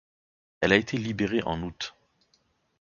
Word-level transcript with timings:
Elle 0.61 0.73
a 0.73 0.77
été 0.77 0.97
libérée 0.97 1.43
en 1.43 1.61
août. 1.61 1.95